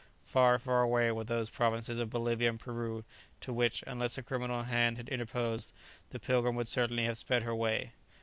Far, 0.23 0.57
far 0.57 0.81
away 0.81 1.11
were 1.11 1.23
those 1.25 1.51
provinces 1.51 1.99
of 1.99 2.09
Bolivia 2.09 2.49
and 2.49 2.59
Peru, 2.59 3.03
to 3.41 3.53
which 3.53 3.83
(unless 3.85 4.17
a 4.17 4.23
criminal 4.23 4.63
hand 4.63 4.97
had 4.97 5.07
interposed) 5.09 5.73
the 6.09 6.17
"Pilgrim" 6.19 6.55
would 6.55 6.67
certainly 6.67 7.05
have 7.05 7.19
sped 7.19 7.43
her 7.43 7.53
way. 7.53 7.91